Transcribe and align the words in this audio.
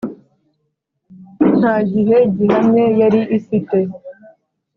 nta 1.59 1.75
gihe 1.91 2.17
gihamye 2.35 2.83
yari 2.99 3.21
ifite. 3.37 3.77